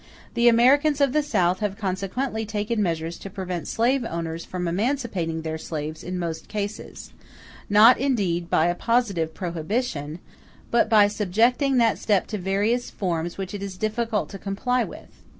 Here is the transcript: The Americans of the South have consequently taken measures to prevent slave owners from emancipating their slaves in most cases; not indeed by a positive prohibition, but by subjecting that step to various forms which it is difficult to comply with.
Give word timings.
The 0.33 0.47
Americans 0.47 0.99
of 0.99 1.13
the 1.13 1.21
South 1.21 1.59
have 1.59 1.77
consequently 1.77 2.43
taken 2.43 2.81
measures 2.81 3.19
to 3.19 3.29
prevent 3.29 3.67
slave 3.67 4.03
owners 4.03 4.43
from 4.45 4.67
emancipating 4.67 5.43
their 5.43 5.59
slaves 5.59 6.03
in 6.03 6.17
most 6.17 6.47
cases; 6.47 7.13
not 7.69 7.99
indeed 7.99 8.49
by 8.49 8.65
a 8.65 8.73
positive 8.73 9.35
prohibition, 9.35 10.17
but 10.71 10.89
by 10.89 11.07
subjecting 11.07 11.77
that 11.77 11.99
step 11.99 12.25
to 12.29 12.39
various 12.39 12.89
forms 12.89 13.37
which 13.37 13.53
it 13.53 13.61
is 13.61 13.77
difficult 13.77 14.29
to 14.29 14.39
comply 14.39 14.83
with. 14.83 15.21